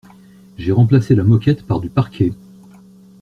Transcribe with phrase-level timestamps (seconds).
[0.57, 2.31] J'ai remplacé la moquette par du parquet.